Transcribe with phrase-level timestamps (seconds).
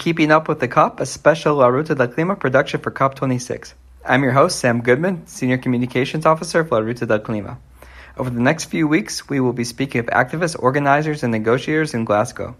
[0.00, 3.74] Keeping Up with the COP, a special La Ruta del Clima production for COP26.
[4.02, 7.58] I'm your host, Sam Goodman, Senior Communications Officer for La Ruta del Clima.
[8.16, 12.06] Over the next few weeks, we will be speaking of activists, organizers, and negotiators in
[12.06, 12.56] Glasgow.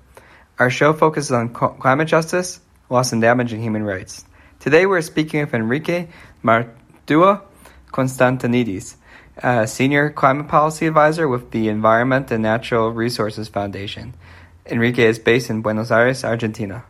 [0.58, 4.26] Our show focuses on climate justice, loss and damage, and human rights.
[4.58, 6.08] Today, we're speaking with Enrique
[6.42, 7.40] Maurtua
[7.90, 8.96] Konstantinidis,
[9.38, 14.12] a Senior Climate Policy Advisor with the Environment and Natural Resources Foundation.
[14.66, 16.84] Enrique is based in Buenos Aires, Argentina.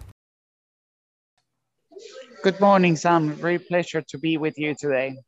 [2.42, 3.32] Good morning, Sam.
[3.32, 5.18] Very pleasure to be with you today.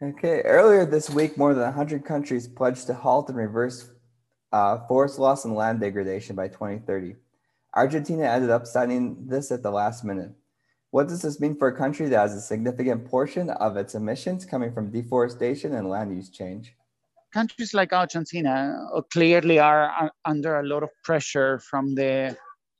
[0.00, 0.42] Okay.
[0.42, 3.90] Earlier this week, more than 100 countries pledged to halt and reverse
[4.52, 7.16] uh, forest loss and land degradation by 2030.
[7.74, 10.30] Argentina ended up signing this at the last minute.
[10.90, 14.44] What does this mean for a country that has a significant portion of its emissions
[14.44, 16.76] coming from deforestation and land use change?
[17.32, 22.36] countries like Argentina uh, clearly are, are, under a lot of pressure from the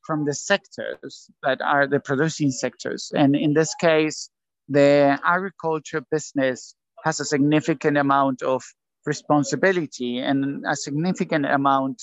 [0.07, 4.31] from the sectors that are the producing sectors, and in this case,
[4.69, 8.63] the agriculture business has a significant amount of
[9.05, 12.01] responsibility and a significant amount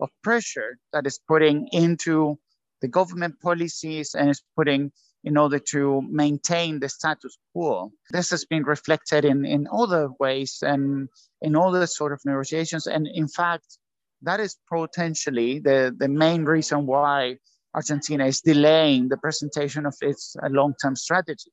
[0.00, 2.38] of pressure that is putting into
[2.80, 4.92] the government policies and is putting
[5.24, 7.92] in order to maintain the status quo.
[8.10, 11.08] This has been reflected in, in other ways and
[11.40, 12.86] in all the sort of negotiations.
[12.88, 13.78] And in fact,
[14.22, 17.36] that is potentially the, the main reason why
[17.74, 21.50] Argentina is delaying the presentation of its uh, long-term strategy.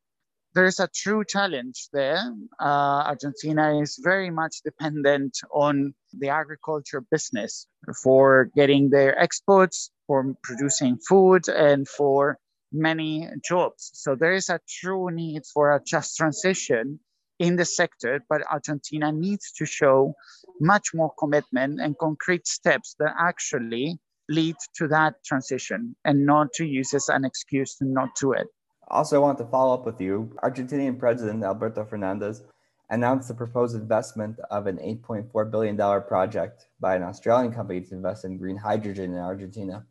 [0.56, 2.22] There is a true challenge there.
[2.60, 7.68] Uh, Argentina is very much dependent on the agriculture business
[8.04, 12.40] for getting their exports, for producing food, and for
[12.72, 13.92] many jobs.
[13.94, 17.00] So there is a true need for a just transition
[17.40, 20.14] in the sector, but Argentina needs to show
[20.60, 26.66] much more commitment and concrete steps that actually lead to that transition and not to
[26.66, 28.48] use as an excuse to not do it.
[28.90, 30.32] Also, I want to follow up with you.
[30.44, 32.44] Argentinian President Alberto Fernandez
[32.90, 38.26] announced the proposed investment of an $8.4 billion project by an Australian company to invest
[38.26, 39.86] in green hydrogen in Argentina.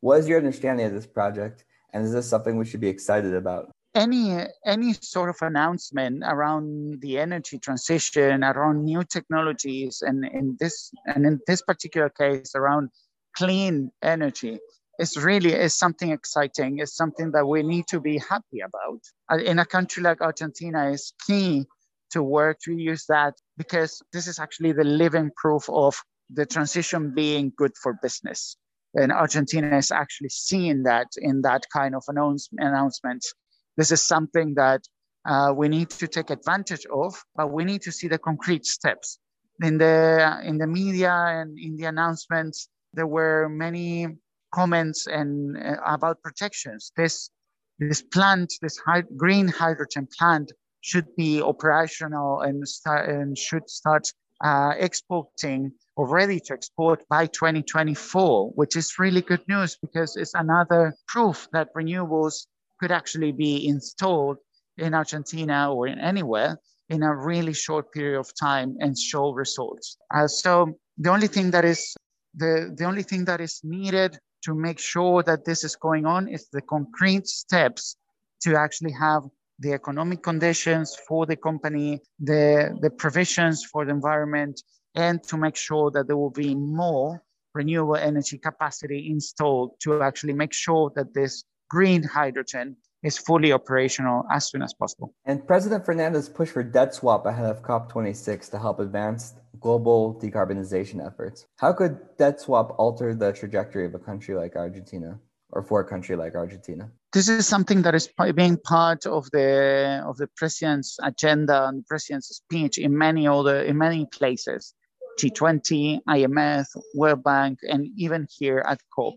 [0.00, 3.34] What is your understanding of this project, and is this something we should be excited
[3.34, 3.70] about?
[3.96, 10.92] Any any sort of announcement around the energy transition around new technologies and in this
[11.06, 12.90] and in this particular case around
[13.36, 14.58] clean energy
[14.98, 16.78] is really is something exciting.
[16.78, 19.00] Is something that we need to be happy about.
[19.30, 21.64] Uh, in a country like argentina is key
[22.10, 25.94] to work to use that because this is actually the living proof of
[26.30, 28.56] the transition being good for business.
[28.94, 33.34] And argentina is actually seeing that in that kind of announce, announcements
[33.76, 34.82] this is something that
[35.26, 39.18] uh, we need to take advantage of, but we need to see the concrete steps.
[39.62, 44.06] In the in the media and in the announcements, there were many
[44.52, 46.92] comments and uh, about protections.
[46.96, 47.30] This
[47.78, 48.80] this plant, this
[49.16, 54.06] green hydrogen plant, should be operational and start and should start
[54.44, 60.34] uh, exporting or ready to export by 2024, which is really good news because it's
[60.34, 62.46] another proof that renewables
[62.78, 64.38] could actually be installed
[64.78, 69.96] in Argentina or in anywhere in a really short period of time and show results.
[70.14, 71.94] Uh, so the only thing that is
[72.34, 76.28] the, the only thing that is needed to make sure that this is going on
[76.28, 77.96] is the concrete steps
[78.42, 79.22] to actually have
[79.58, 84.62] the economic conditions for the company, the, the provisions for the environment,
[84.94, 87.22] and to make sure that there will be more
[87.54, 94.24] renewable energy capacity installed to actually make sure that this green hydrogen is fully operational
[94.32, 95.14] as soon as possible.
[95.24, 101.04] And President Fernandez pushed for debt swap ahead of COP26 to help advance global decarbonization
[101.06, 101.46] efforts.
[101.56, 105.18] How could debt swap alter the trajectory of a country like Argentina?
[105.50, 110.02] Or for a country like Argentina, this is something that is being part of the
[110.04, 114.74] of the president's agenda and the president's speech in many other in many places,
[115.20, 119.14] G20, IMF, World Bank, and even here at COP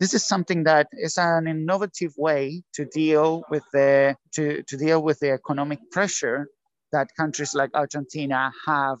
[0.00, 5.02] this is something that is an innovative way to deal with the to, to deal
[5.02, 6.48] with the economic pressure
[6.90, 8.98] that countries like Argentina have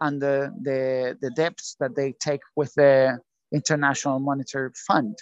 [0.00, 3.18] under the the debts that they take with the
[3.52, 5.16] International Monetary Fund,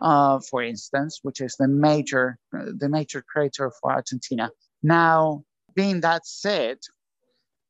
[0.00, 4.50] uh, for instance, which is the major the major creditor for Argentina.
[4.82, 5.44] Now,
[5.74, 6.78] being that said,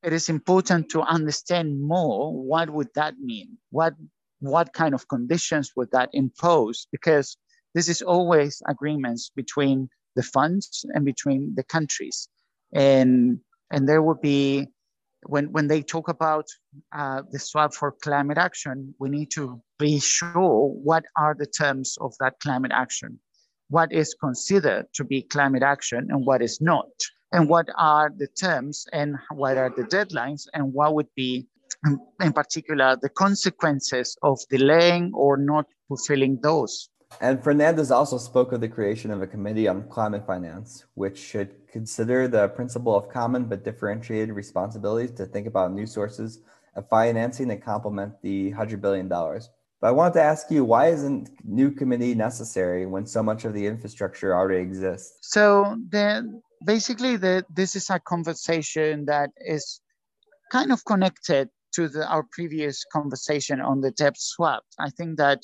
[0.04, 3.58] it is important to understand more what would that mean.
[3.70, 3.94] What
[4.40, 6.86] what kind of conditions would that impose?
[6.90, 7.36] Because
[7.74, 12.28] this is always agreements between the funds and between the countries.
[12.74, 13.38] And,
[13.70, 14.66] and there would be,
[15.26, 16.46] when, when they talk about
[16.96, 21.96] uh, the swap for climate action, we need to be sure what are the terms
[22.00, 23.20] of that climate action.
[23.70, 26.88] what is considered to be climate action and what is not,
[27.32, 31.46] and what are the terms and what are the deadlines, and what would be,
[32.20, 36.88] in particular, the consequences of delaying or not fulfilling those.
[37.20, 41.66] And Fernandez also spoke of the creation of a committee on climate finance, which should
[41.72, 46.40] consider the principle of common but differentiated responsibilities to think about new sources
[46.76, 49.08] of financing that complement the $100 billion.
[49.08, 53.54] But I wanted to ask you, why isn't new committee necessary when so much of
[53.54, 55.18] the infrastructure already exists?
[55.22, 59.80] So then basically the, this is a conversation that is
[60.52, 64.64] kind of connected to the, our previous conversation on the debt swap.
[64.78, 65.42] I think that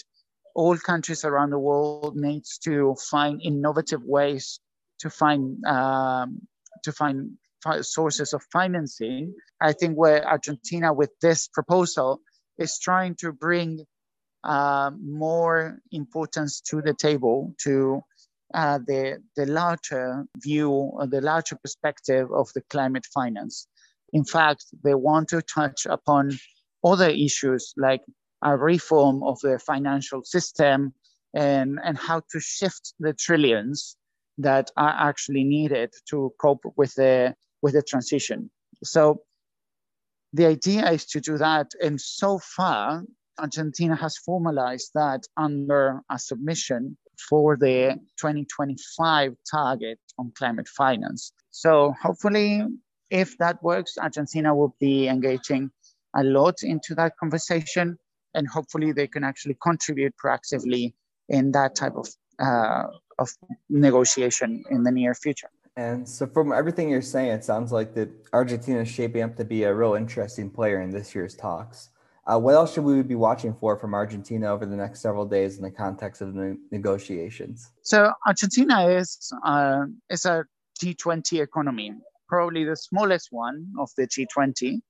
[0.54, 4.58] all countries around the world needs to find innovative ways
[5.00, 6.40] to find um,
[6.82, 7.32] to find
[7.82, 9.34] sources of financing.
[9.60, 12.20] I think where Argentina with this proposal
[12.58, 13.84] is trying to bring
[14.44, 18.00] uh, more importance to the table to
[18.54, 23.66] uh, the the larger view or the larger perspective of the climate finance.
[24.12, 26.38] In fact, they want to touch upon
[26.84, 28.02] other issues like
[28.42, 30.92] a reform of the financial system
[31.34, 33.96] and, and how to shift the trillions
[34.38, 38.50] that are actually needed to cope with the with the transition.
[38.84, 39.22] So
[40.32, 41.68] the idea is to do that.
[41.82, 43.02] And so far,
[43.38, 46.96] Argentina has formalized that under a submission
[47.28, 51.32] for the 2025 target on climate finance.
[51.50, 52.62] So hopefully,
[53.10, 55.70] if that works, Argentina will be engaging
[56.14, 57.98] a lot into that conversation
[58.34, 60.92] and hopefully they can actually contribute proactively
[61.28, 62.08] in that type of
[62.38, 62.84] uh,
[63.18, 63.30] of
[63.70, 65.48] negotiation in the near future.
[65.76, 69.44] And so, from everything you're saying, it sounds like that Argentina is shaping up to
[69.44, 71.90] be a real interesting player in this year's talks.
[72.26, 75.58] Uh, what else should we be watching for from Argentina over the next several days
[75.58, 77.70] in the context of the negotiations?
[77.82, 80.44] So, Argentina is uh, is a
[80.80, 81.92] G20 economy,
[82.28, 84.80] probably the smallest one of the G20,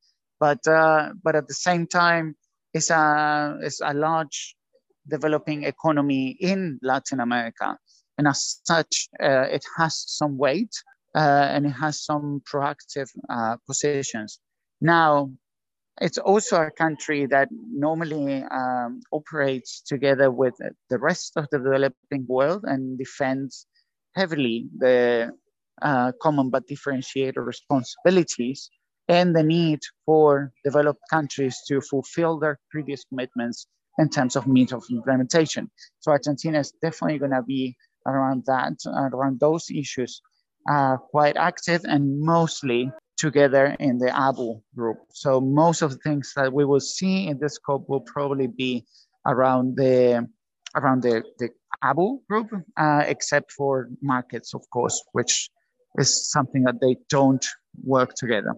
[0.40, 2.36] but uh, but at the same time,
[2.74, 4.56] it's a, is a large
[5.08, 7.78] developing economy in Latin America.
[8.18, 10.74] And as such, uh, it has some weight
[11.14, 14.40] uh, and it has some proactive uh, positions.
[14.80, 15.30] Now,
[16.00, 20.54] it's also a country that normally um, operates together with
[20.90, 23.66] the rest of the developing world and defends
[24.14, 25.30] heavily the
[25.82, 28.70] uh, common but differentiated responsibilities
[29.08, 33.66] and the need for developed countries to fulfill their previous commitments
[33.98, 35.70] in terms of means of implementation.
[36.00, 37.76] So Argentina is definitely going to be
[38.06, 40.20] around that, around those issues,
[40.70, 44.98] uh, quite active and mostly together in the ABU group.
[45.12, 48.84] So most of the things that we will see in this scope will probably be
[49.26, 50.28] around the
[50.74, 51.48] around the, the
[51.82, 55.48] ABU group, uh, except for markets, of course, which
[55.98, 57.44] is something that they don't
[57.84, 58.54] work together.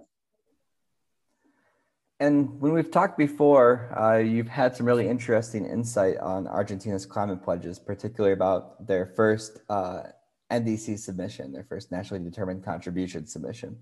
[2.20, 7.45] And when we've talked before, uh, you've had some really interesting insight on Argentina's climate
[7.45, 10.02] pledges, particularly about their first uh,
[10.50, 13.76] NDC submission, their first nationally determined contribution submission.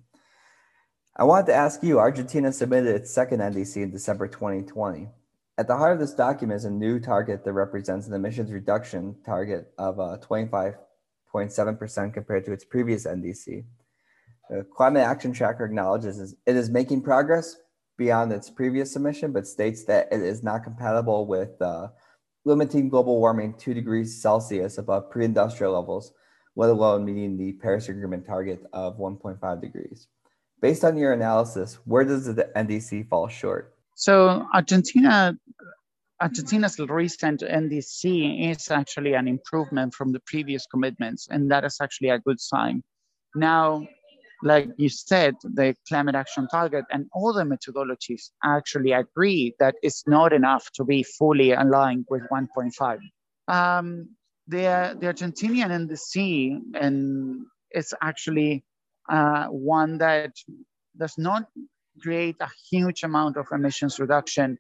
[1.17, 5.09] I wanted to ask you Argentina submitted its second NDC in December 2020.
[5.57, 9.17] At the heart of this document is a new target that represents an emissions reduction
[9.25, 10.19] target of uh,
[11.37, 13.65] 25.7% compared to its previous NDC.
[14.49, 17.57] The Climate Action Tracker acknowledges it is making progress,
[17.99, 21.89] beyond its previous submission, but states that it is not compatible with uh,
[22.45, 26.13] limiting global warming two degrees Celsius above pre industrial levels,
[26.55, 30.09] let alone meeting the Paris Agreement target of 1.5 degrees.
[30.63, 33.75] Based on your analysis, where does the NDC fall short?
[33.95, 35.37] So, Argentina.
[36.21, 42.09] Argentina's recent NDC is actually an improvement from the previous commitments, and that is actually
[42.09, 42.83] a good sign.
[43.35, 43.87] Now,
[44.43, 50.07] like you said, the climate action target and all the methodologies actually agree that it's
[50.07, 52.99] not enough to be fully aligned with 1.5.
[53.49, 54.09] Um,
[54.47, 58.65] the, the Argentinian NDC and it's actually
[59.09, 60.33] uh, one that
[60.97, 61.47] does not
[62.01, 64.59] create a huge amount of emissions reduction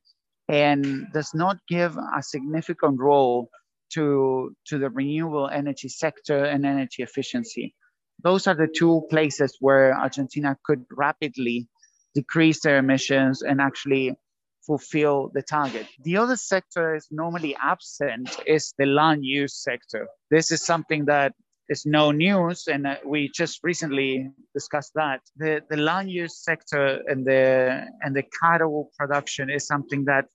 [0.49, 3.49] and does not give a significant role
[3.93, 7.75] to, to the renewable energy sector and energy efficiency
[8.23, 11.69] those are the two places where Argentina could rapidly
[12.15, 14.19] decrease their emissions and actually
[14.67, 15.87] fulfill the target.
[16.03, 20.09] The other sector is normally absent is the land use sector.
[20.31, 21.35] This is something that
[21.69, 25.21] is no news, and uh, we just recently discussed that.
[25.37, 30.27] The, the land use sector and the and the cattle production is something that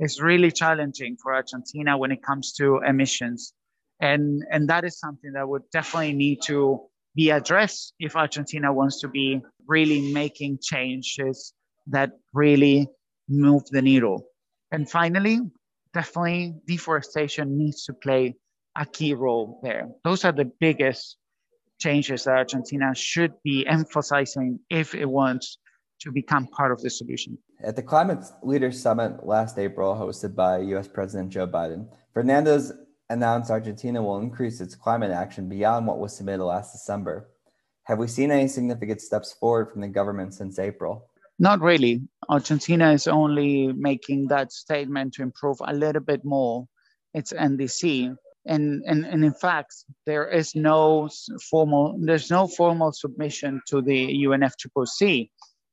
[0.00, 3.52] is really challenging for Argentina when it comes to emissions.
[4.00, 6.80] And, and that is something that would definitely need to
[7.14, 11.52] be addressed if Argentina wants to be really making changes
[11.88, 12.88] that really
[13.28, 14.26] move the needle.
[14.72, 15.40] And finally,
[15.92, 18.36] definitely deforestation needs to play
[18.76, 19.88] a key role there.
[20.04, 21.16] Those are the biggest
[21.78, 25.58] changes that Argentina should be emphasizing if it wants
[26.00, 27.38] to become part of the solution.
[27.62, 32.72] At the Climate Leaders Summit last April, hosted by US President Joe Biden, Fernandez
[33.10, 37.28] announced Argentina will increase its climate action beyond what was submitted last December.
[37.84, 41.10] Have we seen any significant steps forward from the government since April?
[41.38, 42.02] Not really.
[42.28, 46.66] Argentina is only making that statement to improve a little bit more
[47.14, 48.14] its NDC.
[48.46, 49.74] And, and, and in fact,
[50.06, 51.08] there is no
[51.50, 55.30] formal there's no formal submission to the UNFCCC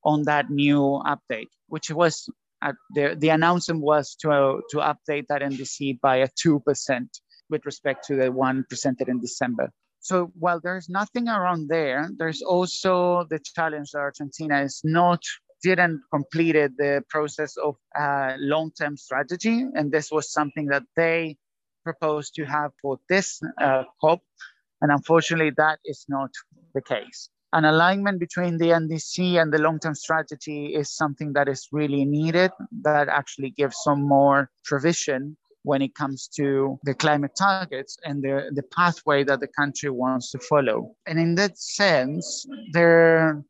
[0.08, 2.30] on that new update, which was
[2.62, 6.62] uh, the, the announcement was to, uh, to update that NDC by a 2%
[7.50, 9.70] with respect to the one presented in December.
[10.00, 15.22] So while there's nothing around there, there's also the challenge that Argentina is not
[15.64, 21.36] didn't completed the process of uh, long-term strategy, and this was something that they
[21.84, 24.22] proposed to have for this uh, COP,
[24.82, 26.30] and unfortunately, that is not
[26.76, 27.30] the case.
[27.58, 32.52] An alignment between the NDC and the long-term strategy is something that is really needed.
[32.84, 38.52] That actually gives some more provision when it comes to the climate targets and the,
[38.54, 40.96] the pathway that the country wants to follow.
[41.08, 43.44] And in that sense, there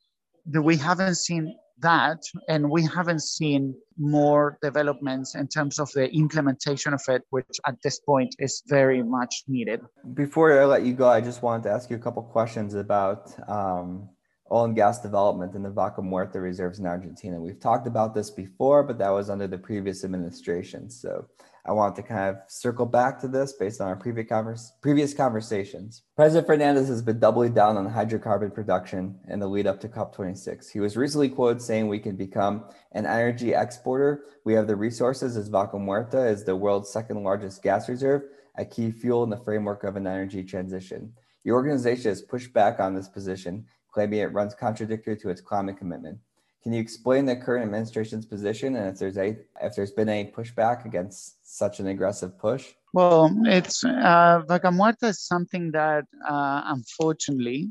[0.53, 6.93] we haven't seen that and we haven't seen more developments in terms of the implementation
[6.93, 9.81] of it which at this point is very much needed.
[10.13, 13.33] Before i let you go i just wanted to ask you a couple questions about
[13.49, 14.09] um,
[14.51, 17.39] oil and gas development in the vaca muerta reserves in argentina.
[17.39, 20.89] We've talked about this before but that was under the previous administration.
[20.89, 21.27] So
[21.67, 25.13] I want to kind of circle back to this based on our previous, converse, previous
[25.13, 26.03] conversations.
[26.15, 30.71] President Fernandez has been doubling down on hydrocarbon production in the lead up to COP26.
[30.71, 34.23] He was recently quoted saying we can become an energy exporter.
[34.45, 38.21] We have the resources as Vaca Muerta is the world's second largest gas reserve,
[38.57, 41.11] a key fuel in the framework of an energy transition.
[41.43, 45.77] The organization has pushed back on this position, claiming it runs contradictory to its climate
[45.77, 46.19] commitment.
[46.63, 50.29] Can you explain the current administration's position and if there's a if there's been any
[50.31, 52.73] pushback against such an aggressive push?
[52.93, 57.69] Well, it's uh, Vaca Muerta is something that uh, unfortunately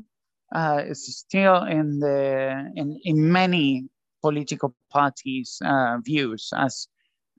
[0.55, 3.89] uh, is still in the in, in many
[4.21, 6.87] political parties' uh, views as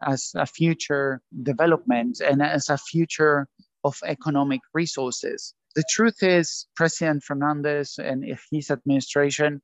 [0.02, 3.48] as a future development and as a future
[3.84, 5.54] of economic resources.
[5.74, 9.60] The truth is, President Fernandez and his administration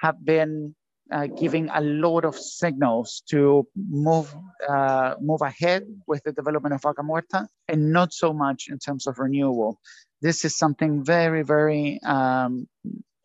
[0.00, 0.74] have been
[1.12, 4.34] uh, giving a lot of signals to move
[4.68, 9.06] uh, move ahead with the development of Vaca Muerta, and not so much in terms
[9.06, 9.80] of renewable.
[10.22, 12.66] This is something very very um,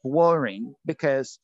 [0.03, 1.39] worrying because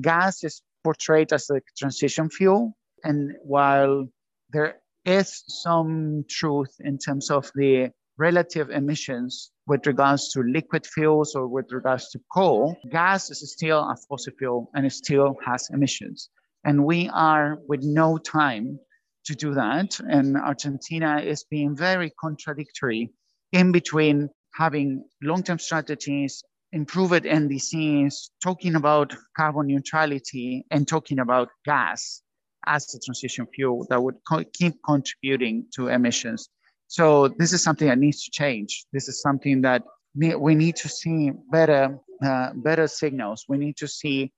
[0.00, 4.08] gas is portrayed as a transition fuel, and while
[4.50, 7.90] there is some truth in terms of the
[8.20, 13.78] relative emissions with regards to liquid fuels or with regards to coal, gas is still
[13.78, 16.28] a fossil fuel and it still has emissions.
[16.64, 18.78] And we are with no time
[19.24, 19.98] to do that.
[20.00, 23.10] And Argentina is being very contradictory
[23.52, 31.48] in between having long term strategies, improved NDCs, talking about carbon neutrality, and talking about
[31.64, 32.22] gas
[32.66, 36.50] as a transition fuel that would co- keep contributing to emissions.
[36.90, 38.84] So this is something that needs to change.
[38.92, 39.84] This is something that
[40.16, 43.44] we need to see better, uh, better signals.
[43.48, 44.32] We need to see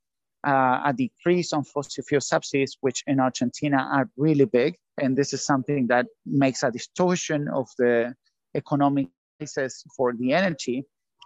[0.47, 4.75] uh, a decrease on fossil fuel subsidies, which in Argentina are really big.
[5.01, 8.15] And this is something that makes a distortion of the
[8.55, 9.07] economic
[9.39, 10.85] prices for the energy.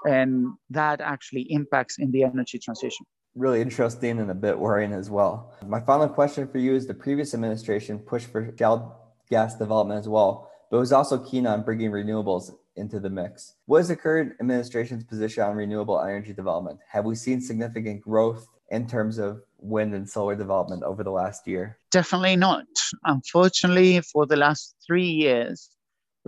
[0.09, 3.05] And that actually impacts in the energy transition.
[3.35, 5.53] Really interesting and a bit worrying as well.
[5.67, 8.97] My final question for you is the previous administration pushed for shale
[9.29, 13.55] gas development as well but was also keen on bringing renewables into the mix.
[13.65, 16.81] What is the current administration's position on renewable energy development?
[16.87, 21.49] Have we seen significant growth in terms of wind and solar development over the last
[21.49, 21.79] year?
[21.91, 22.67] Definitely not.
[23.05, 25.71] Unfortunately, for the last three years,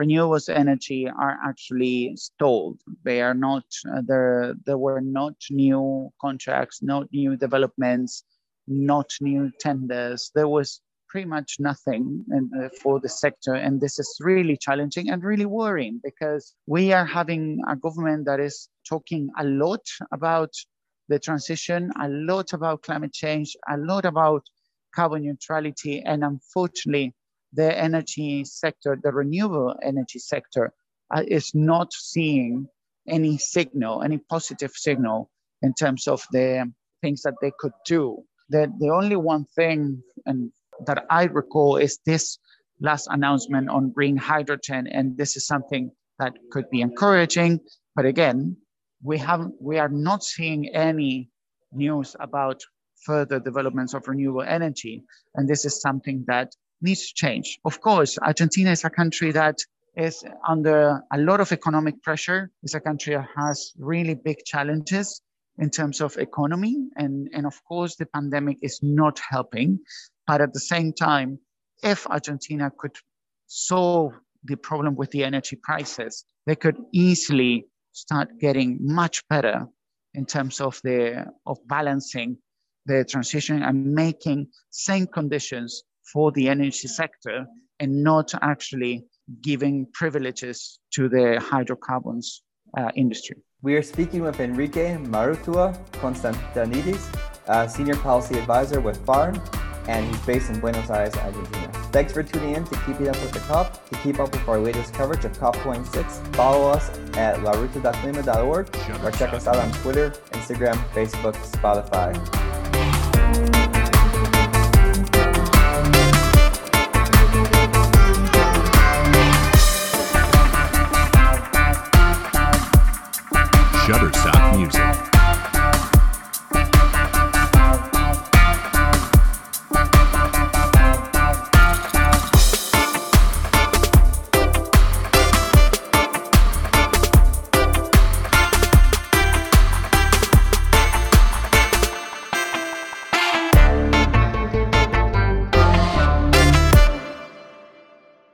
[0.01, 2.81] renewables energy are actually stalled.
[3.05, 3.65] They are not,
[3.95, 8.25] uh, there, there were not new contracts, not new developments,
[8.67, 10.31] not new tenders.
[10.35, 13.55] There was pretty much nothing in, uh, for the sector.
[13.55, 18.41] And this is really challenging and really worrying because we are having a government that
[18.41, 20.53] is talking a lot about
[21.09, 24.43] the transition, a lot about climate change, a lot about
[24.95, 26.03] carbon neutrality.
[26.05, 27.15] And unfortunately,
[27.53, 30.73] the energy sector, the renewable energy sector,
[31.15, 32.69] uh, is not seeing
[33.09, 35.31] any signal, any positive signal
[35.63, 38.23] in terms of the things that they could do.
[38.51, 40.53] The, the only one thing and
[40.87, 42.39] that I recall is this
[42.81, 47.61] last announcement on green hydrogen, and this is something that could be encouraging.
[47.95, 48.57] But again,
[49.03, 51.31] we have we are not seeing any
[51.73, 52.63] news about
[53.05, 55.05] further developments of renewable energy,
[55.35, 57.59] and this is something that needs to change.
[57.65, 59.57] Of course, Argentina is a country that
[59.97, 62.51] is under a lot of economic pressure.
[62.63, 65.21] It's a country that has really big challenges
[65.59, 66.89] in terms of economy.
[66.97, 69.81] And, and of course, the pandemic is not helping.
[70.27, 71.39] But at the same time,
[71.83, 72.97] if Argentina could
[73.47, 74.13] solve
[74.45, 79.67] the problem with the energy prices, they could easily start getting much better
[80.15, 82.39] in terms of the of balancing
[82.87, 87.47] the transition and making same conditions for the energy sector
[87.81, 89.05] and not actually
[89.43, 92.43] giving privileges to the hydrocarbons
[92.77, 93.37] uh, industry.
[93.61, 99.43] We are speaking with Enrique Maurtua Konstantinidis, Senior Policy Advisor with FARN,
[99.89, 101.69] and he's based in Buenos Aires, Argentina.
[101.91, 103.89] Thanks for tuning in to Keeping Up with the COP.
[103.89, 109.33] To keep up with our latest coverage of COP26, follow us at laruta.clima.org or check
[109.33, 112.15] us out on Twitter, Instagram, Facebook, Spotify.